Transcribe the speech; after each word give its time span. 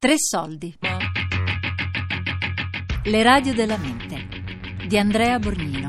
Tre 0.00 0.14
soldi. 0.16 0.78
Le 3.02 3.22
radio 3.24 3.52
della 3.52 3.76
mente 3.76 4.28
di 4.86 4.96
Andrea 4.96 5.40
Bornino. 5.40 5.88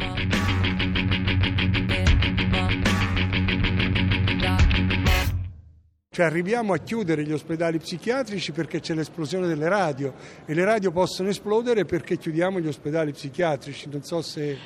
Cioè 6.10 6.26
arriviamo 6.26 6.74
a 6.74 6.78
chiudere 6.78 7.24
gli 7.24 7.32
ospedali 7.32 7.78
psichiatrici 7.78 8.52
perché 8.52 8.80
c'è 8.80 8.96
l'esplosione 8.96 9.46
delle 9.46 9.70
radio 9.70 10.16
e 10.44 10.56
le 10.56 10.66
radio 10.66 10.92
possono 10.92 11.30
esplodere 11.30 11.86
perché 11.86 12.18
chiudiamo 12.18 12.60
gli 12.60 12.68
ospedali 12.68 13.12
psichiatrici. 13.12 13.90
Non 13.90 14.02
so 14.02 14.24
se... 14.24 14.58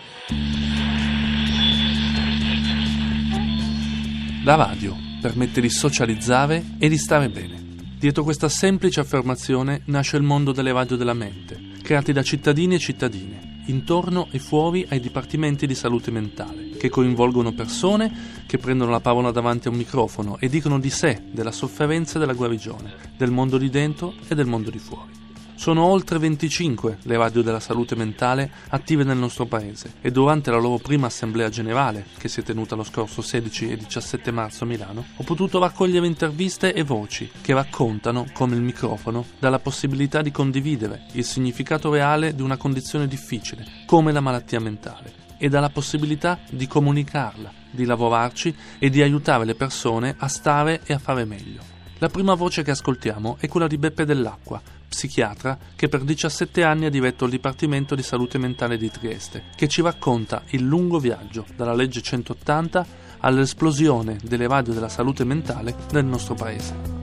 La 4.45 4.55
radio 4.55 4.95
permette 5.21 5.59
di 5.59 5.69
socializzare 5.69 6.63
e 6.79 6.87
di 6.87 6.97
stare 6.97 7.27
bene. 7.27 7.62
Dietro 8.03 8.25
questa 8.25 8.49
semplice 8.49 8.99
affermazione 8.99 9.83
nasce 9.85 10.17
il 10.17 10.23
mondo 10.23 10.51
delle 10.51 10.73
radio 10.73 10.97
della 10.97 11.13
mente, 11.13 11.57
creati 11.81 12.11
da 12.11 12.21
cittadini 12.21 12.75
e 12.75 12.77
cittadine, 12.77 13.61
intorno 13.67 14.27
e 14.29 14.39
fuori 14.39 14.85
ai 14.89 14.99
dipartimenti 14.99 15.65
di 15.65 15.73
salute 15.73 16.11
mentale, 16.11 16.71
che 16.71 16.89
coinvolgono 16.89 17.53
persone 17.53 18.43
che 18.45 18.57
prendono 18.57 18.91
la 18.91 18.99
parola 18.99 19.31
davanti 19.31 19.69
a 19.69 19.71
un 19.71 19.77
microfono 19.77 20.37
e 20.37 20.49
dicono 20.49 20.81
di 20.81 20.89
sé, 20.89 21.21
della 21.31 21.53
sofferenza 21.53 22.17
e 22.17 22.19
della 22.19 22.33
guarigione, 22.33 22.93
del 23.15 23.31
mondo 23.31 23.57
di 23.57 23.69
dentro 23.69 24.13
e 24.27 24.35
del 24.35 24.47
mondo 24.47 24.69
di 24.69 24.79
fuori. 24.79 25.22
Sono 25.63 25.85
oltre 25.85 26.19
25 26.19 26.97
le 27.03 27.15
radio 27.15 27.41
della 27.41 27.61
salute 27.61 27.95
mentale 27.95 28.51
attive 28.67 29.05
nel 29.05 29.15
nostro 29.15 29.45
paese 29.45 29.93
e 30.01 30.11
durante 30.11 30.51
la 30.51 30.57
loro 30.57 30.77
prima 30.77 31.07
assemblea 31.07 31.47
generale, 31.47 32.05
che 32.17 32.27
si 32.27 32.41
è 32.41 32.43
tenuta 32.43 32.75
lo 32.75 32.83
scorso 32.83 33.21
16 33.21 33.71
e 33.71 33.77
17 33.77 34.29
marzo 34.31 34.65
a 34.65 34.67
Milano, 34.67 35.05
ho 35.15 35.23
potuto 35.23 35.59
raccogliere 35.59 36.05
interviste 36.05 36.73
e 36.73 36.83
voci 36.83 37.31
che 37.39 37.53
raccontano 37.53 38.25
come 38.33 38.57
il 38.57 38.61
microfono 38.61 39.25
dà 39.39 39.49
la 39.49 39.59
possibilità 39.59 40.21
di 40.21 40.31
condividere 40.31 41.05
il 41.13 41.23
significato 41.23 41.89
reale 41.89 42.35
di 42.35 42.41
una 42.41 42.57
condizione 42.57 43.07
difficile, 43.07 43.65
come 43.85 44.11
la 44.11 44.19
malattia 44.19 44.59
mentale, 44.59 45.13
e 45.37 45.47
dà 45.47 45.61
la 45.61 45.69
possibilità 45.69 46.39
di 46.49 46.67
comunicarla, 46.67 47.53
di 47.71 47.85
lavorarci 47.85 48.53
e 48.79 48.89
di 48.89 49.01
aiutare 49.01 49.45
le 49.45 49.55
persone 49.55 50.13
a 50.17 50.27
stare 50.27 50.81
e 50.83 50.91
a 50.91 50.99
fare 50.99 51.23
meglio. 51.23 51.71
La 51.99 52.09
prima 52.09 52.33
voce 52.33 52.63
che 52.63 52.71
ascoltiamo 52.71 53.37
è 53.39 53.47
quella 53.47 53.67
di 53.67 53.77
Beppe 53.77 54.03
Dell'Acqua, 54.03 54.61
psichiatra 54.93 55.57
che 55.75 55.89
per 55.89 56.03
17 56.03 56.63
anni 56.63 56.85
ha 56.85 56.89
diretto 56.89 57.25
il 57.25 57.31
Dipartimento 57.31 57.95
di 57.95 58.03
Salute 58.03 58.37
Mentale 58.37 58.77
di 58.77 58.91
Trieste, 58.91 59.45
che 59.55 59.67
ci 59.67 59.81
racconta 59.81 60.43
il 60.51 60.61
lungo 60.61 60.99
viaggio 60.99 61.45
dalla 61.55 61.73
legge 61.73 62.01
180 62.01 62.85
all'esplosione 63.19 64.19
delle 64.21 64.47
radio 64.47 64.71
della 64.71 64.89
salute 64.89 65.23
mentale 65.23 65.75
nel 65.91 66.05
nostro 66.05 66.35
paese. 66.35 67.01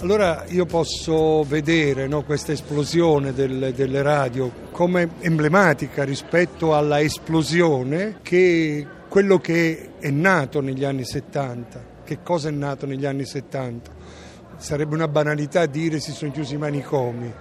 Allora 0.00 0.44
io 0.48 0.66
posso 0.66 1.42
vedere 1.44 2.06
no, 2.06 2.22
questa 2.22 2.52
esplosione 2.52 3.32
del, 3.32 3.72
delle 3.74 4.02
radio 4.02 4.50
come 4.70 5.10
emblematica 5.20 6.04
rispetto 6.04 6.74
alla 6.74 7.00
esplosione 7.00 8.18
che 8.22 8.86
quello 9.08 9.38
che 9.38 9.90
è 9.98 10.10
nato 10.10 10.60
negli 10.60 10.84
anni 10.84 11.04
70. 11.04 11.89
Che 12.10 12.24
cosa 12.24 12.48
è 12.48 12.50
nato 12.50 12.86
negli 12.86 13.06
anni 13.06 13.24
70? 13.24 13.92
Sarebbe 14.56 14.96
una 14.96 15.06
banalità 15.06 15.66
dire 15.66 16.00
si 16.00 16.10
sono 16.10 16.32
chiusi 16.32 16.54
i 16.54 16.58
manicomi, 16.58 17.32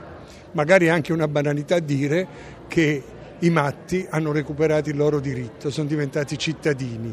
magari 0.52 0.90
anche 0.90 1.12
una 1.12 1.28
banalità 1.28 1.80
dire 1.80 2.28
che 2.68 3.04
i 3.40 3.50
matti 3.50 4.06
hanno 4.08 4.32
recuperato 4.32 4.92
il 4.92 4.96
loro 4.96 5.20
diritto, 5.20 5.72
sono 5.72 5.88
diventati 5.88 6.38
cittadini. 6.38 7.12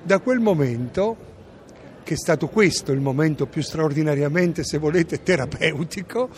Da 0.00 0.20
quel 0.20 0.38
momento, 0.38 1.16
che 2.04 2.14
è 2.14 2.16
stato 2.16 2.46
questo 2.46 2.92
il 2.92 3.00
momento 3.00 3.46
più 3.46 3.62
straordinariamente, 3.62 4.62
se 4.62 4.78
volete, 4.78 5.24
terapeutico, 5.24 6.28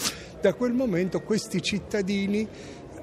da 0.41 0.55
quel 0.55 0.73
momento 0.73 1.21
questi 1.21 1.61
cittadini 1.61 2.49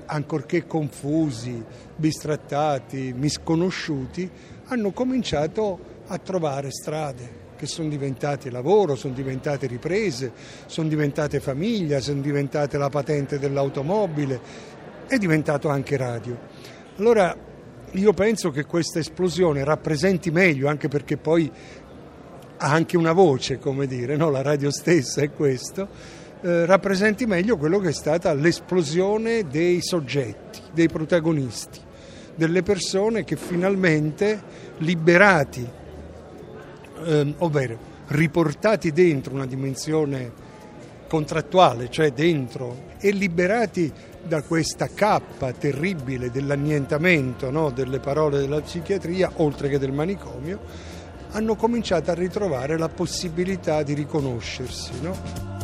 ancorché 0.07 0.65
confusi, 0.65 1.63
bistrattati, 1.95 3.13
misconosciuti, 3.15 4.27
hanno 4.65 4.91
cominciato 4.93 5.73
a 5.73 5.94
trovare 6.17 6.71
strade 6.71 7.43
che 7.55 7.65
sono 7.67 7.87
diventate 7.87 8.51
lavoro, 8.51 8.95
sono 8.95 9.13
diventate 9.13 9.67
riprese, 9.67 10.31
sono 10.65 10.87
diventate 10.87 11.39
famiglia, 11.39 11.99
sono 11.99 12.21
diventate 12.21 12.77
la 12.77 12.89
patente 12.89 13.39
dell'automobile, 13.39 14.39
è 15.07 15.17
diventato 15.17 15.69
anche 15.69 15.97
radio. 15.97 16.37
Allora 16.97 17.35
io 17.91 18.13
penso 18.13 18.51
che 18.51 18.65
questa 18.65 18.99
esplosione 18.99 19.63
rappresenti 19.63 20.31
meglio, 20.31 20.67
anche 20.67 20.87
perché 20.87 21.17
poi 21.17 21.51
ha 22.57 22.71
anche 22.71 22.97
una 22.97 23.13
voce, 23.13 23.57
come 23.59 23.87
dire, 23.87 24.15
no? 24.15 24.29
la 24.29 24.41
radio 24.41 24.71
stessa 24.71 25.21
è 25.21 25.31
questo, 25.31 25.87
eh, 26.41 26.65
rappresenti 26.65 27.25
meglio 27.25 27.57
quello 27.57 27.79
che 27.79 27.89
è 27.89 27.93
stata 27.93 28.33
l'esplosione 28.33 29.47
dei 29.47 29.81
soggetti, 29.81 30.61
dei 30.73 30.87
protagonisti, 30.87 31.79
delle 32.35 32.63
persone 32.63 33.23
che 33.23 33.35
finalmente 33.35 34.41
liberati, 34.77 35.67
eh, 37.05 37.33
ovvero 37.37 37.93
riportati 38.07 38.91
dentro 38.91 39.33
una 39.33 39.45
dimensione 39.45 40.43
contrattuale, 41.07 41.89
cioè 41.89 42.11
dentro, 42.11 42.93
e 42.99 43.11
liberati 43.11 43.91
da 44.23 44.41
questa 44.41 44.89
cappa 44.93 45.51
terribile 45.53 46.31
dell'annientamento 46.31 47.51
no, 47.51 47.69
delle 47.69 47.99
parole 47.99 48.39
della 48.39 48.61
psichiatria, 48.61 49.31
oltre 49.35 49.69
che 49.69 49.79
del 49.79 49.91
manicomio, 49.91 50.59
hanno 51.31 51.55
cominciato 51.55 52.11
a 52.11 52.13
ritrovare 52.13 52.77
la 52.77 52.89
possibilità 52.89 53.83
di 53.83 53.93
riconoscersi. 53.93 54.91
No? 55.01 55.54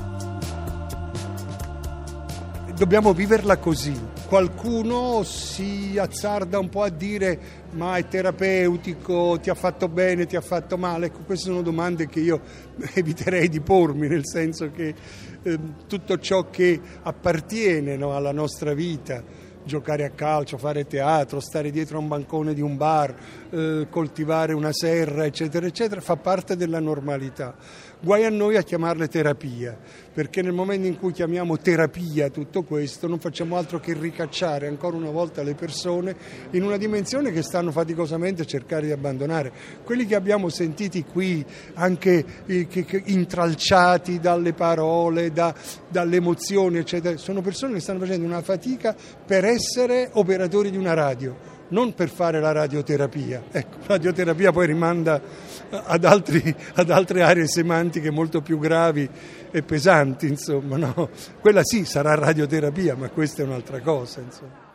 Dobbiamo 2.82 3.14
viverla 3.14 3.58
così. 3.58 3.94
Qualcuno 4.28 5.22
si 5.22 6.00
azzarda 6.00 6.58
un 6.58 6.68
po' 6.70 6.82
a 6.82 6.90
dire 6.90 7.40
ma 7.74 7.96
è 7.98 8.08
terapeutico, 8.08 9.38
ti 9.40 9.52
ha 9.52 9.54
fatto 9.54 9.88
bene, 9.88 10.26
ti 10.26 10.36
ha 10.36 10.42
fatto 10.42 10.80
male. 10.80 11.06
Ecco, 11.06 11.20
queste 11.20 11.50
sono 11.50 11.62
domande 11.62 12.08
che 12.08 12.22
io 12.22 12.42
eviterei 12.96 13.50
di 13.50 13.60
pormi, 13.60 14.08
nel 14.08 14.26
senso 14.26 14.72
che 14.72 14.96
eh, 15.44 15.60
tutto 15.86 16.18
ciò 16.18 16.50
che 16.50 16.82
appartiene 17.04 17.96
no, 17.98 18.16
alla 18.16 18.32
nostra 18.32 18.74
vita, 18.74 19.24
giocare 19.64 20.04
a 20.04 20.10
calcio, 20.10 20.58
fare 20.58 20.88
teatro, 20.88 21.40
stare 21.40 21.70
dietro 21.70 21.98
a 21.98 22.02
un 22.02 22.08
bancone 22.08 22.56
di 22.56 22.62
un 22.62 22.78
bar, 22.78 23.14
eh, 23.52 23.88
coltivare 23.90 24.54
una 24.54 24.72
serra, 24.72 25.26
eccetera, 25.26 25.66
eccetera, 25.66 26.02
fa 26.02 26.16
parte 26.16 26.56
della 26.56 26.80
normalità. 26.80 27.56
Guai 28.04 28.26
a 28.26 28.30
noi 28.30 28.58
a 28.58 28.64
chiamarle 28.64 29.08
terapia, 29.08 29.78
perché 30.14 30.42
nel 30.42 30.54
momento 30.54 30.88
in 30.88 30.98
cui 30.98 31.12
chiamiamo 31.12 31.58
terapia 31.60 32.30
tutto 32.30 32.64
questo 32.64 33.08
non 33.08 33.20
facciamo 33.20 33.58
altro 33.58 33.80
che 33.80 33.94
ricacciare 33.94 34.68
ancora 34.68 34.98
una 34.98 35.12
volta 35.12 35.44
le 35.44 35.54
persone 35.54 36.16
in 36.52 36.64
una 36.64 36.78
dimensione 36.78 37.32
che 37.32 37.44
stanno 37.44 37.72
faticosamente 37.72 38.46
cercare 38.46 38.88
di 38.88 38.92
abbandonare. 38.92 39.52
Quelli 39.84 40.08
che 40.08 40.16
abbiamo 40.16 40.50
sentiti 40.50 41.04
qui, 41.04 41.46
anche 41.76 42.26
eh, 42.48 42.68
che, 42.68 42.86
che, 42.86 43.04
intralciati 43.06 44.20
dalle 44.20 44.54
parole, 44.54 45.32
da, 45.32 45.54
dalle 45.88 46.16
emozioni, 46.16 46.78
eccetera, 46.80 47.18
sono 47.18 47.42
persone 47.42 47.74
che 47.74 47.82
stanno 47.82 48.00
facendo 48.00 48.26
una 48.26 48.42
fatica 48.42 48.96
per 49.26 49.46
essere 49.46 50.10
operatori 50.14 50.72
di 50.72 50.78
una 50.78 50.94
radio 50.94 51.51
non 51.72 51.94
per 51.94 52.10
fare 52.10 52.40
la 52.40 52.52
radioterapia. 52.52 53.44
Ecco, 53.52 53.78
la 53.82 53.96
radioterapia 53.96 54.52
poi 54.52 54.66
rimanda 54.68 55.22
ad, 55.70 56.06
altri, 56.06 56.56
ad, 56.76 56.90
altre 56.90 57.22
aree 57.22 57.48
semantiche 57.48 58.10
molto 58.10 58.42
più 58.42 58.58
gravi 58.60 59.08
e 59.52 59.62
pesanti, 59.62 60.28
insomma, 60.28 60.78
no? 60.78 61.10
Quella 61.40 61.64
sì 61.64 61.86
sarà 61.86 62.16
radioterapia, 62.16 62.96
ma 62.96 63.10
questa 63.10 63.44
è 63.44 63.46
un'altra 63.46 63.80
cosa, 63.82 64.22
insomma. 64.22 64.70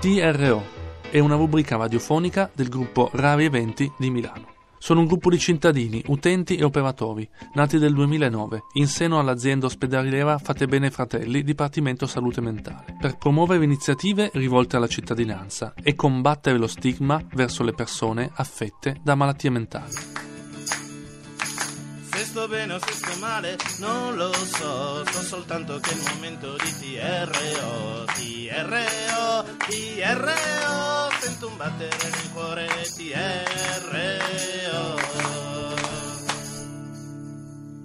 TRO 0.00 0.75
è 1.16 1.18
una 1.18 1.36
rubrica 1.36 1.76
radiofonica 1.76 2.50
del 2.52 2.68
gruppo 2.68 3.08
Rari 3.14 3.46
Eventi 3.46 3.90
di 3.96 4.10
Milano. 4.10 4.52
Sono 4.76 5.00
un 5.00 5.06
gruppo 5.06 5.30
di 5.30 5.38
cittadini, 5.38 6.02
utenti 6.08 6.56
e 6.56 6.62
operatori, 6.62 7.26
nati 7.54 7.78
nel 7.78 7.94
2009, 7.94 8.64
in 8.74 8.86
seno 8.86 9.18
all'azienda 9.18 9.64
ospedaliera 9.64 10.36
Fate 10.36 10.66
Bene 10.66 10.90
Fratelli, 10.90 11.42
Dipartimento 11.42 12.06
Salute 12.06 12.42
Mentale, 12.42 12.96
per 13.00 13.16
promuovere 13.16 13.64
iniziative 13.64 14.30
rivolte 14.34 14.76
alla 14.76 14.88
cittadinanza 14.88 15.72
e 15.82 15.94
combattere 15.94 16.58
lo 16.58 16.66
stigma 16.66 17.18
verso 17.32 17.62
le 17.62 17.72
persone 17.72 18.30
affette 18.34 19.00
da 19.02 19.14
malattie 19.14 19.48
mentali. 19.48 19.94
Sto 22.36 22.48
bene 22.48 22.74
o 22.74 22.78
se 22.78 22.92
sto 22.92 23.18
male, 23.18 23.56
non 23.78 24.14
lo 24.14 24.30
so, 24.30 25.02
so 25.06 25.22
soltanto 25.22 25.78
che 25.78 25.92
è 25.92 25.94
il 25.94 26.02
momento 26.12 26.54
di 26.58 26.70
TRO, 26.70 28.04
TRO, 28.04 29.44
TRO, 29.56 30.55
battere 31.56 31.96
nel 32.02 32.32
cuore 32.32 32.66
TRO. 32.94 33.44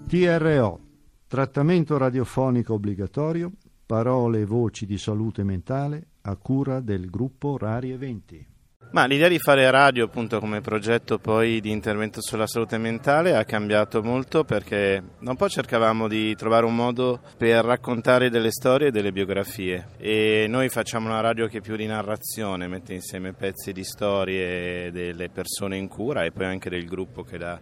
TRO, 0.08 0.80
trattamento 1.28 1.98
radiofonico 1.98 2.74
obbligatorio, 2.74 3.52
parole 3.86 4.42
e 4.42 4.46
voci 4.46 4.86
di 4.86 4.98
salute 4.98 5.44
mentale 5.44 6.08
a 6.22 6.36
cura 6.36 6.82
del 6.82 7.10
gruppo 7.10 7.58
Rari 7.58 7.92
Eventi. 7.92 8.51
Ma 8.92 9.06
l'idea 9.06 9.30
di 9.30 9.40
fare 9.40 9.72
radio 9.72 10.04
appunto 10.04 10.42
come 10.42 10.60
progetto 10.60 11.18
poi 11.18 11.62
di 11.62 11.72
intervento 11.72 12.22
sulla 12.22 12.46
salute 12.46 12.78
mentale 12.78 13.38
ha 13.38 13.46
cambiato 13.46 14.04
molto 14.04 14.44
perché 14.44 15.02
da 15.18 15.30
un 15.30 15.38
po' 15.38 15.48
cercavamo 15.48 16.10
di 16.10 16.36
trovare 16.36 16.66
un 16.66 16.76
modo 16.76 17.22
per 17.38 17.64
raccontare 17.64 18.30
delle 18.30 18.52
storie 18.52 18.88
e 18.88 18.92
delle 18.92 19.14
biografie 19.14 19.92
e 19.98 20.46
noi 20.50 20.68
facciamo 20.68 21.08
una 21.08 21.22
radio 21.22 21.48
che 21.48 21.60
è 21.60 21.62
più 21.62 21.78
di 21.78 21.86
narrazione, 21.86 22.68
mette 22.68 22.94
insieme 22.94 23.32
pezzi 23.32 23.72
di 23.72 23.86
storie 23.86 24.92
delle 24.92 25.30
persone 25.30 25.78
in 25.78 25.88
cura 25.88 26.26
e 26.26 26.32
poi 26.34 26.48
anche 26.48 26.70
del 26.70 26.86
gruppo 26.86 27.24
che 27.24 27.38
da 27.38 27.58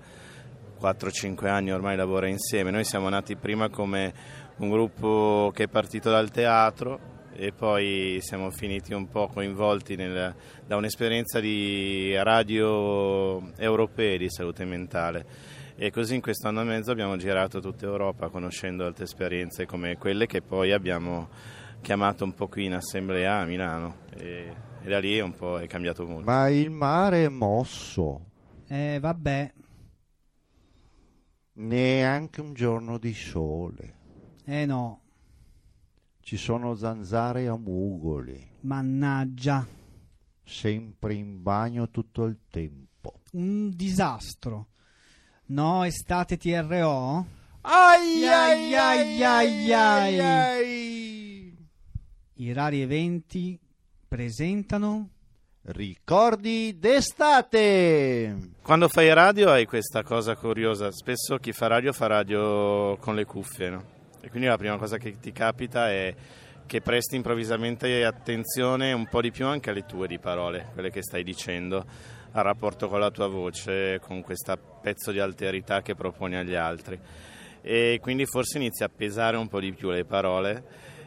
4-5 0.82 1.48
anni 1.48 1.72
ormai 1.72 1.96
lavora 1.96 2.28
insieme. 2.28 2.72
Noi 2.72 2.86
siamo 2.86 3.08
nati 3.08 3.36
prima 3.36 3.70
come 3.70 4.14
un 4.58 4.70
gruppo 4.72 5.52
che 5.54 5.66
è 5.66 5.68
partito 5.68 6.10
dal 6.10 6.32
teatro 6.32 7.18
e 7.34 7.52
poi 7.52 8.20
siamo 8.22 8.50
finiti 8.52 8.94
un 8.94 9.08
po' 9.08 9.28
coinvolti 9.28 9.96
nel, 9.96 10.36
da 10.66 10.76
un'esperienza 10.76 11.40
di 11.40 12.16
radio 12.16 13.54
europee 13.58 14.18
di 14.18 14.30
salute 14.30 14.66
mentale 14.66 15.26
e 15.82 15.92
così 15.92 16.16
in 16.16 16.22
questo 16.22 16.50
anno 16.50 16.60
e 16.60 16.66
mezzo 16.66 16.92
abbiamo 16.92 17.16
girato 17.16 17.62
tutta 17.62 17.86
Europa 17.86 18.28
conoscendo 18.28 18.86
altre 18.86 19.06
esperienze 19.06 19.66
come 19.66 19.96
quelle 19.96 20.26
che 20.26 20.42
poi 20.42 20.74
abbiamo 20.74 21.30
chiamato 21.82 22.26
un 22.26 22.34
po' 22.34 22.50
qui 22.50 22.66
in 22.66 22.74
assemblea 22.74 23.40
a 23.40 23.46
Milano 23.46 24.00
e, 24.18 24.54
e 24.82 24.90
da 24.90 25.00
lì 25.00 25.20
un 25.22 25.34
po' 25.34 25.58
è 25.58 25.68
cambiato 25.68 26.06
molto. 26.06 26.30
Ma 26.30 26.50
il 26.50 26.70
mare 26.70 27.24
è 27.24 27.30
mosso. 27.30 28.26
Eh 28.68 29.00
vabbè. 29.00 29.54
Neanche 31.54 32.42
un 32.42 32.54
giorno 32.54 32.98
di 32.98 33.14
sole. 33.14 33.94
Eh 34.46 34.66
no. 34.66 35.02
Ci 36.30 36.38
sono 36.38 36.76
zanzare 36.76 37.48
a 37.48 37.58
mugoli. 37.58 38.52
Mannaggia. 38.60 39.66
Sempre 40.44 41.16
in 41.16 41.42
bagno 41.42 41.90
tutto 41.90 42.26
il 42.26 42.42
tempo. 42.52 43.22
Un 43.32 43.72
disastro. 43.76 44.68
No, 45.46 45.84
estate 45.86 46.38
TRO? 46.38 47.26
Ai 47.62 48.28
ai 48.28 48.76
ai 48.76 49.24
ai 49.24 49.74
ai. 49.74 50.20
ai. 50.20 51.68
I 52.34 52.54
rari 52.54 52.82
eventi 52.82 53.60
presentano 54.08 55.10
Ricordi 55.64 56.78
d'estate. 56.78 58.52
Quando 58.62 58.88
fai 58.88 59.12
radio 59.16 59.50
hai 59.50 59.66
questa 59.66 60.04
cosa 60.04 60.36
curiosa, 60.36 60.92
spesso 60.92 61.38
chi 61.38 61.54
fa 61.54 61.66
radio 61.66 61.92
fa 61.92 62.06
radio 62.06 62.98
con 62.98 63.16
le 63.16 63.26
cuffie, 63.26 63.70
no? 63.72 63.98
E 64.22 64.30
quindi 64.30 64.48
la 64.48 64.58
prima 64.58 64.78
cosa 64.78 64.98
che 64.98 65.20
ti 65.20 65.32
capita 65.32 65.90
è 65.90 66.14
che 66.66 66.82
presti 66.82 67.16
improvvisamente 67.16 68.04
attenzione 68.04 68.92
un 68.92 69.08
po' 69.08 69.22
di 69.22 69.32
più 69.32 69.46
anche 69.46 69.72
alle 69.72 69.86
tue 69.86 70.08
di 70.08 70.20
parole, 70.20 70.70
quelle 70.74 70.92
che 70.92 71.02
stai 71.02 71.24
dicendo, 71.24 71.86
al 72.32 72.44
rapporto 72.44 72.88
con 72.88 73.00
la 73.00 73.10
tua 73.10 73.28
voce, 73.28 74.00
con 74.00 74.22
questo 74.22 74.56
pezzo 74.82 75.12
di 75.12 75.20
alterità 75.20 75.82
che 75.82 75.96
proponi 75.96 76.36
agli 76.36 76.54
altri. 76.54 77.00
E 77.62 78.00
quindi 78.02 78.26
forse 78.26 78.58
inizi 78.58 78.84
a 78.84 78.90
pesare 78.90 79.36
un 79.38 79.48
po' 79.48 79.60
di 79.60 79.74
più 79.74 79.90
le 79.90 80.06
parole 80.06 80.64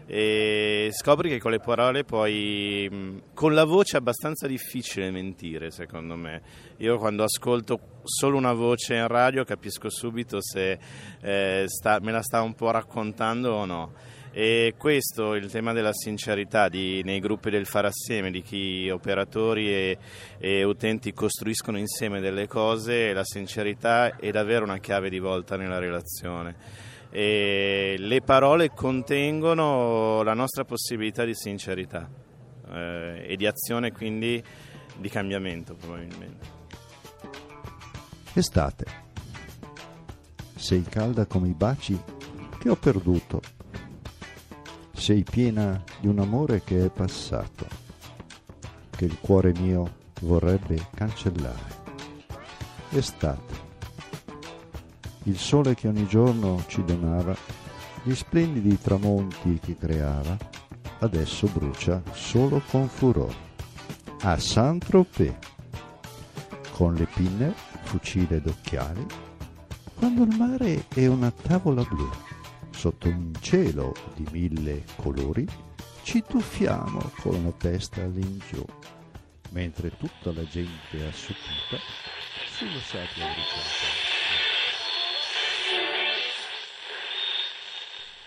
e 0.07 0.91
scopri 0.93 1.29
che 1.29 1.39
con 1.39 1.53
le 1.53 1.61
parole 1.61 2.05
poi 2.05 3.23
con 3.35 3.55
la 3.55 3.65
voce 3.65 3.97
è 3.97 4.01
abbastanza 4.01 4.47
difficile 4.49 5.11
mentire 5.11 5.71
secondo 5.71 6.17
me 6.17 6.43
io 6.79 6.99
quando 6.99 7.23
ascolto 7.23 7.79
solo 8.05 8.37
una 8.37 8.53
voce 8.53 8.95
in 8.95 9.07
radio 9.07 9.45
capisco 9.45 9.91
subito 9.91 10.39
se 10.41 10.79
eh, 11.21 11.65
sta, 11.67 11.99
me 12.01 12.13
la 12.13 12.23
sta 12.23 12.43
un 12.43 12.55
po' 12.55 12.71
raccontando 12.71 13.53
o 13.53 13.65
no 13.65 13.93
e 14.35 14.75
questo 14.79 15.35
il 15.35 15.51
tema 15.51 15.75
della 15.75 15.93
sincerità 15.93 16.69
di, 16.69 17.03
nei 17.05 17.21
gruppi 17.21 17.51
del 17.51 17.67
fare 17.67 17.89
assieme, 17.89 18.31
di 18.31 18.41
chi 18.41 18.89
operatori 18.89 19.69
e, 19.69 19.99
e, 20.39 20.65
utenti 20.65 21.13
costruiscono 21.13 21.79
insieme 21.79 22.19
delle 22.19 22.47
cose, 22.47 23.13
la 23.13 23.25
sincerità 23.25 24.17
è 24.17 24.31
davvero 24.31 24.65
una 24.65 24.79
chiave 24.79 25.11
di 25.11 25.19
volta 25.19 25.57
nella 25.57 25.79
relazione 25.79 26.57
e 27.11 27.97
le 27.99 28.23
parole 28.23 28.71
contengono 28.71 30.23
la 30.23 30.33
nostra 30.33 30.65
possibilità 30.65 31.27
di 31.27 31.35
sincerità 31.35 32.09
eh, 32.73 33.27
e 33.29 33.37
di 33.37 33.47
azione 33.47 33.93
quindi 33.93 34.43
di 34.97 35.09
cambiamento 35.11 35.75
probabilmente. 35.75 36.62
Estate. 38.35 38.87
Sei 40.55 40.83
calda 40.83 41.27
come 41.27 41.49
i 41.49 41.55
baci 41.55 42.01
che 42.59 42.69
ho 42.69 42.77
perduto. 42.77 43.41
Sei 44.93 45.23
piena 45.23 45.83
di 46.01 46.07
un 46.07 46.19
amore 46.19 46.63
che 46.63 46.85
è 46.85 46.91
passato, 46.91 47.67
che 48.91 49.05
il 49.05 49.19
cuore 49.21 49.53
mio 49.53 50.01
vorrebbe 50.21 50.89
cancellare. 50.95 51.81
Estate 52.91 53.63
il 55.25 55.39
sole 55.39 55.75
che 55.75 55.87
ogni 55.87 56.07
giorno 56.07 56.65
ci 56.67 56.83
donava, 56.85 57.37
gli 58.03 58.15
splendidi 58.15 58.79
tramonti 58.81 59.61
che 59.61 59.77
creava, 59.77 60.37
adesso 60.99 61.47
brucia 61.47 62.03
solo 62.13 62.61
con 62.71 62.89
furore. 62.89 63.51
A 64.23 64.37
Saint-Tropez, 64.39 65.35
con 66.73 66.95
le 66.95 67.07
pinne, 67.07 67.55
fucile 67.93 68.37
ed 68.37 68.47
occhiali, 68.47 69.05
quando 69.97 70.23
il 70.23 70.35
mare 70.39 70.87
è 70.89 71.07
una 71.07 71.31
tavola 71.31 71.83
blu, 71.83 72.11
sotto 72.71 73.09
un 73.09 73.33
cielo 73.39 73.95
di 74.15 74.27
mille 74.31 74.85
colori, 74.97 75.47
ci 76.03 76.25
tuffiamo 76.27 77.13
con 77.21 77.45
la 77.45 77.53
testa 77.53 78.03
all'ingiù, 78.03 78.65
mentre 79.51 79.95
tutta 79.99 80.33
la 80.33 80.43
gente 80.45 81.07
assopita 81.07 81.77
sulla 82.57 82.81
sabbia 82.81 83.27
bruciata. 83.27 84.01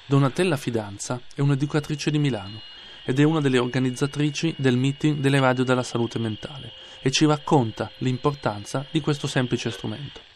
Donatella 0.05 0.57
Fidanza 0.57 1.19
è 1.33 1.41
un'educatrice 1.41 2.11
di 2.11 2.19
Milano 2.19 2.61
ed 3.03 3.19
è 3.19 3.23
una 3.23 3.41
delle 3.41 3.57
organizzatrici 3.57 4.53
del 4.59 4.77
meeting 4.77 5.17
delle 5.17 5.39
radio 5.39 5.63
della 5.63 5.81
salute 5.81 6.19
mentale 6.19 6.84
e 7.05 7.11
ci 7.11 7.27
racconta 7.27 7.91
l'importanza 7.99 8.83
di 8.89 8.99
questo 8.99 9.27
semplice 9.27 9.69
strumento 9.69 10.33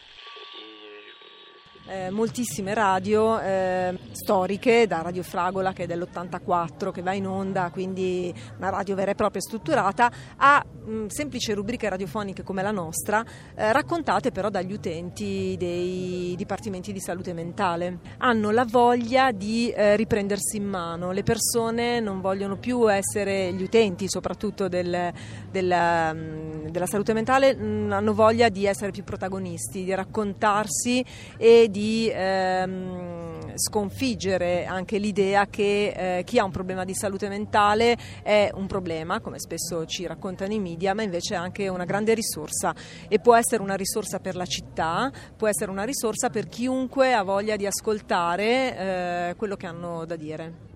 eh, 1.90 2.10
moltissime 2.10 2.72
radio 2.72 3.40
eh, 3.40 3.98
storiche, 4.12 4.86
da 4.86 5.02
Radio 5.02 5.24
Fragola 5.24 5.72
che 5.72 5.82
è 5.82 5.86
dell'84 5.86 6.92
che 6.92 7.02
va 7.02 7.12
in 7.14 7.26
onda, 7.26 7.68
quindi 7.72 8.32
una 8.58 8.70
radio 8.70 8.94
vera 8.94 9.10
e 9.10 9.14
propria 9.16 9.40
strutturata, 9.40 10.10
a 10.36 10.64
mh, 10.64 11.06
semplici 11.06 11.52
rubriche 11.52 11.88
radiofoniche 11.88 12.44
come 12.44 12.62
la 12.62 12.70
nostra, 12.70 13.24
eh, 13.56 13.72
raccontate 13.72 14.30
però 14.30 14.50
dagli 14.50 14.72
utenti 14.72 15.56
dei 15.58 16.34
dipartimenti 16.36 16.92
di 16.92 17.00
salute 17.00 17.32
mentale. 17.32 17.98
Hanno 18.18 18.50
la 18.52 18.64
voglia 18.64 19.32
di 19.32 19.70
eh, 19.70 19.96
riprendersi 19.96 20.58
in 20.58 20.66
mano, 20.66 21.10
le 21.10 21.24
persone 21.24 21.98
non 21.98 22.20
vogliono 22.20 22.56
più 22.56 22.88
essere 22.88 23.52
gli 23.52 23.64
utenti 23.64 24.08
soprattutto 24.08 24.68
del, 24.68 25.12
del, 25.50 26.68
della 26.70 26.86
salute 26.86 27.12
mentale, 27.14 27.56
mh, 27.56 27.90
hanno 27.90 28.14
voglia 28.14 28.48
di 28.48 28.64
essere 28.64 28.92
più 28.92 29.02
protagonisti, 29.02 29.82
di 29.82 29.92
raccontarsi 29.92 31.04
e 31.36 31.66
di 31.68 31.79
di 31.80 32.10
ehm, 32.12 33.56
sconfiggere 33.56 34.66
anche 34.66 34.98
l'idea 34.98 35.46
che 35.46 36.18
eh, 36.18 36.24
chi 36.24 36.38
ha 36.38 36.44
un 36.44 36.50
problema 36.50 36.84
di 36.84 36.94
salute 36.94 37.26
mentale 37.28 37.96
è 38.22 38.50
un 38.52 38.66
problema, 38.66 39.20
come 39.20 39.38
spesso 39.38 39.86
ci 39.86 40.06
raccontano 40.06 40.52
i 40.52 40.60
media, 40.60 40.92
ma 40.92 41.02
invece 41.02 41.34
è 41.34 41.38
anche 41.38 41.68
una 41.68 41.86
grande 41.86 42.12
risorsa 42.12 42.74
e 43.08 43.18
può 43.18 43.34
essere 43.34 43.62
una 43.62 43.76
risorsa 43.76 44.18
per 44.18 44.36
la 44.36 44.44
città, 44.44 45.10
può 45.34 45.48
essere 45.48 45.70
una 45.70 45.84
risorsa 45.84 46.28
per 46.28 46.48
chiunque 46.48 47.14
ha 47.14 47.22
voglia 47.22 47.56
di 47.56 47.64
ascoltare 47.64 48.76
eh, 49.30 49.34
quello 49.36 49.56
che 49.56 49.66
hanno 49.66 50.04
da 50.04 50.16
dire. 50.16 50.69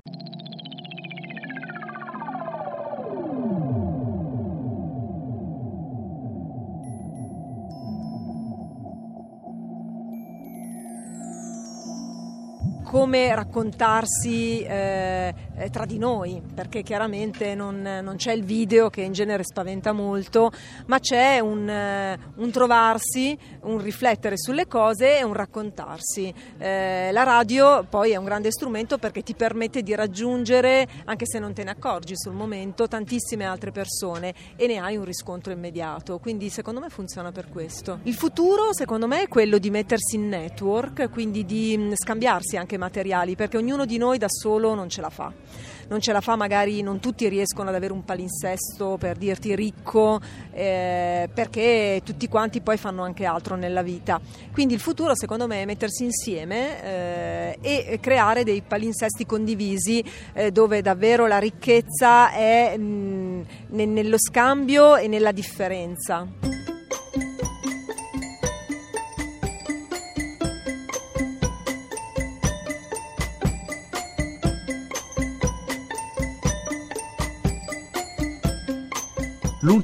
Come 12.84 13.34
raccontarsi 13.34 14.62
eh, 14.62 15.34
eh, 15.56 15.70
tra 15.70 15.84
di 15.84 15.98
noi, 15.98 16.42
perché 16.54 16.82
chiaramente 16.82 17.54
non, 17.54 17.80
non, 17.80 18.16
c'è 18.16 18.32
il 18.32 18.44
video 18.44 18.90
che 18.90 19.02
in 19.02 19.12
genere 19.12 19.44
spaventa 19.44 19.92
molto, 19.92 20.50
ma 20.86 20.98
c'è 20.98 21.38
un, 21.38 21.68
eh, 21.68 22.18
un 22.36 22.50
trovarsi, 22.50 23.36
un 23.62 23.80
riflettere 23.80 24.36
sulle 24.36 24.66
cose 24.66 25.18
e 25.18 25.24
un 25.24 25.32
raccontarsi. 25.32 26.32
Eh, 26.58 27.10
la 27.12 27.22
radio 27.22 27.84
poi 27.88 28.12
è 28.12 28.16
un 28.16 28.24
grande 28.24 28.50
strumento 28.50 28.98
perché 28.98 29.22
ti 29.22 29.34
permette 29.34 29.82
di 29.82 29.94
raggiungere, 29.94 30.86
anche 31.04 31.26
se 31.26 31.38
non 31.38 31.52
te 31.52 31.64
ne 31.64 31.70
accorgi 31.70 32.16
sul 32.16 32.32
momento, 32.32 32.88
tantissime 32.88 33.44
altre 33.44 33.70
persone 33.70 34.34
e 34.56 34.66
ne 34.66 34.78
hai 34.78 34.96
un 34.96 35.04
riscontro 35.04 35.52
immediato, 35.52 36.18
quindi 36.18 36.48
secondo 36.48 36.80
me 36.80 36.88
funziona 36.88 37.32
per 37.32 37.48
questo. 37.48 38.00
Il 38.04 38.14
futuro 38.14 38.72
secondo 38.72 39.06
me 39.06 39.22
è 39.22 39.28
quello 39.28 39.58
di 39.58 39.70
mettersi 39.70 40.16
in 40.16 40.28
network, 40.28 41.10
quindi 41.10 41.44
di 41.44 41.76
mm, 41.76 41.92
scambiarsi 41.94 42.56
anche 42.56 42.76
materiali, 42.76 43.36
perché 43.36 43.56
ognuno 43.56 43.84
di 43.84 43.98
noi 43.98 44.18
da 44.18 44.28
solo 44.28 44.74
non 44.74 44.88
ce 44.88 45.00
la 45.00 45.10
fa 45.10 45.32
non 45.88 46.00
ce 46.00 46.12
la 46.12 46.20
fa, 46.20 46.36
magari 46.36 46.82
non 46.82 47.00
tutti 47.00 47.28
riescono 47.28 47.68
ad 47.68 47.74
avere 47.74 47.92
un 47.92 48.04
palinsesto 48.04 48.96
per 48.98 49.16
dirti 49.16 49.54
ricco, 49.54 50.20
eh, 50.52 51.28
perché 51.32 52.00
tutti 52.04 52.28
quanti 52.28 52.60
poi 52.60 52.76
fanno 52.76 53.02
anche 53.02 53.24
altro 53.24 53.56
nella 53.56 53.82
vita. 53.82 54.20
Quindi 54.52 54.74
il 54.74 54.80
futuro 54.80 55.14
secondo 55.14 55.46
me 55.46 55.62
è 55.62 55.64
mettersi 55.64 56.04
insieme 56.04 56.82
eh, 56.82 57.58
e 57.60 57.98
creare 58.00 58.44
dei 58.44 58.62
palinsesti 58.62 59.26
condivisi 59.26 60.04
eh, 60.32 60.50
dove 60.50 60.82
davvero 60.82 61.26
la 61.26 61.38
ricchezza 61.38 62.30
è 62.32 62.76
mh, 62.76 62.82
mm, 62.82 63.42
nello 63.70 64.18
scambio 64.18 64.96
e 64.96 65.08
nella 65.08 65.32
differenza. 65.32 66.63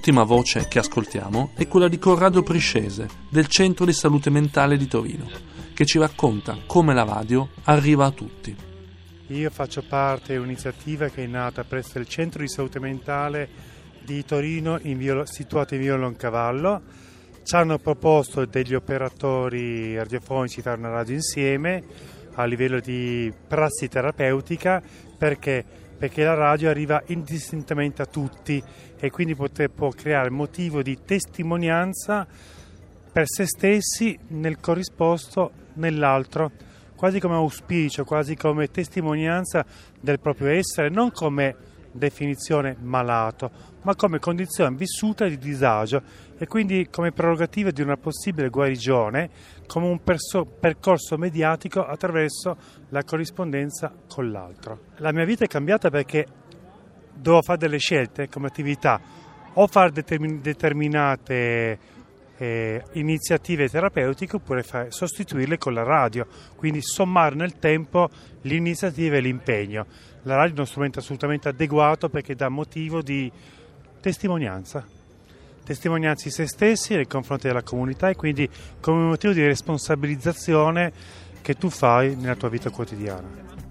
L'ultima 0.03 0.25
voce 0.25 0.67
che 0.67 0.79
ascoltiamo 0.79 1.51
è 1.57 1.69
quella 1.69 1.87
di 1.87 1.99
Corrado 1.99 2.43
Priscese 2.43 3.07
del 3.29 3.49
Centro 3.49 3.85
di 3.85 3.93
Salute 3.93 4.31
Mentale 4.31 4.79
di 4.79 4.89
Torino, 4.89 5.29
che 5.75 5.85
ci 5.85 5.99
racconta 5.99 6.57
come 6.65 6.95
la 6.95 7.05
radio 7.05 7.51
arriva 7.65 8.07
a 8.07 8.11
tutti. 8.11 8.57
Io 9.27 9.51
faccio 9.51 9.83
parte 9.87 10.33
di 10.33 10.39
un'iniziativa 10.39 11.11
che 11.11 11.25
è 11.25 11.27
nata 11.27 11.65
presso 11.65 11.99
il 11.99 12.09
Centro 12.09 12.41
di 12.41 12.49
Salute 12.49 12.81
Mentale 12.81 13.49
di 14.03 14.25
Torino 14.25 14.79
in 14.85 14.97
via, 14.97 15.27
situato 15.27 15.75
in 15.75 15.83
via 15.83 15.97
Loncavallo. 15.97 16.81
Ci 17.43 17.55
hanno 17.55 17.77
proposto 17.77 18.47
degli 18.47 18.75
operatori 18.75 19.99
radiofonici 19.99 20.57
di 20.57 20.63
fare 20.63 20.79
una 20.79 20.89
radio 20.89 21.15
insieme 21.15 21.85
a 22.37 22.47
livello 22.47 22.81
di 22.81 23.31
prassi 23.47 23.87
terapeutica 23.87 24.83
perché 25.19 25.89
perché 26.01 26.25
la 26.25 26.33
radio 26.33 26.71
arriva 26.71 27.03
indistintamente 27.09 28.01
a 28.01 28.07
tutti 28.07 28.63
e 29.01 29.11
quindi 29.11 29.35
può 29.35 29.89
creare 29.89 30.31
motivo 30.31 30.83
di 30.83 30.99
testimonianza 31.05 32.27
per 33.13 33.25
se 33.27 33.47
stessi 33.47 34.17
nel 34.29 34.61
corrisposto 34.61 35.53
nell'altro, 35.75 36.53
quasi 36.95 37.19
come 37.19 37.35
auspicio, 37.35 38.05
quasi 38.05 38.37
come 38.37 38.71
testimonianza 38.71 39.65
del 39.99 40.21
proprio 40.21 40.49
essere, 40.49 40.91
non 40.91 41.11
come 41.11 41.57
definizione 41.93 42.77
malato, 42.79 43.51
ma 43.83 43.97
come 43.97 44.19
condizione 44.19 44.77
vissuta 44.77 45.27
di 45.27 45.39
disagio 45.39 46.03
e 46.39 46.47
quindi 46.47 46.89
come 46.91 47.11
prerogativa 47.11 47.71
di 47.71 47.83
una 47.83 47.97
possibile 47.97 48.49
guarigione, 48.49 49.31
come 49.67 49.87
un 49.87 50.03
perso- 50.03 50.45
percorso 50.45 51.17
mediatico 51.17 51.85
attraverso 51.85 52.57
la 52.91 53.03
corrispondenza 53.03 53.93
con 54.07 54.31
l'altro. 54.31 54.85
La 54.99 55.13
mia 55.13 55.25
vita 55.25 55.45
è 55.45 55.49
cambiata 55.49 55.91
perché 55.91 56.27
devo 57.21 57.43
fare 57.43 57.59
delle 57.59 57.79
scelte 57.79 58.29
come 58.29 58.47
attività, 58.47 59.01
o 59.55 59.67
fare 59.67 59.91
determin- 59.91 60.41
determinate 60.41 61.79
eh, 62.37 62.83
iniziative 62.93 63.69
terapeutiche 63.69 64.37
oppure 64.37 64.63
fare, 64.63 64.91
sostituirle 64.91 65.59
con 65.59 65.75
la 65.75 65.83
radio, 65.83 66.27
quindi 66.57 66.81
sommare 66.81 67.35
nel 67.35 67.59
tempo 67.59 68.09
l'iniziativa 68.43 69.17
e 69.17 69.21
l'impegno. 69.21 69.87
La 70.23 70.37
radio 70.37 70.53
è 70.53 70.57
uno 70.57 70.65
strumento 70.65 71.01
assolutamente 71.01 71.49
adeguato 71.49 72.09
perché 72.09 72.35
dà 72.35 72.49
motivo 72.49 73.03
di 73.03 73.31
testimonianza, 74.01 74.87
testimonianza 75.65 76.25
di 76.25 76.31
se 76.31 76.47
stessi 76.47 76.95
nei 76.95 77.07
confronti 77.07 77.47
della 77.47 77.63
comunità 77.63 78.09
e 78.09 78.17
quindi 78.17 78.49
come 78.81 79.05
motivo 79.05 79.35
di 79.35 79.45
responsabilizzazione 79.45 80.93
che 81.43 81.55
tu 81.55 81.69
fai 81.69 82.17
nella 82.17 82.37
tua 82.37 82.49
vita 82.49 82.71
quotidiana. 82.71 83.70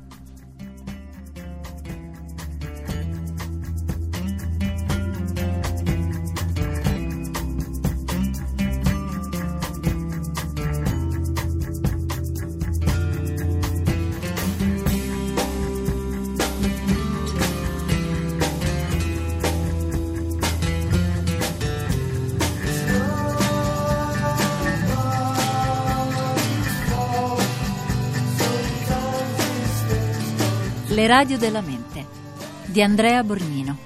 Le 30.99 31.07
radio 31.07 31.37
della 31.37 31.61
mente 31.61 32.05
di 32.65 32.83
Andrea 32.83 33.23
Borgnino. 33.23 33.77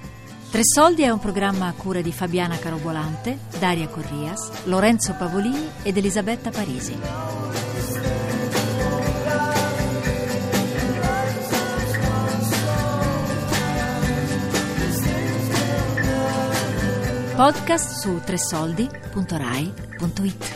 Tre 0.50 0.62
soldi 0.64 1.04
è 1.04 1.12
un 1.12 1.20
programma 1.20 1.68
a 1.68 1.74
cura 1.74 2.02
di 2.02 2.12
Fabiana 2.12 2.58
Carobolante, 2.58 3.38
Daria 3.60 3.88
Corrias, 3.88 4.64
Lorenzo 4.64 5.14
Pavolini 5.14 5.70
ed 5.84 5.96
Elisabetta 5.96 6.50
Parisi. 6.50 6.98
Podcast 17.36 18.00
su 18.00 18.20
tresoldi.rai.it 18.26 20.53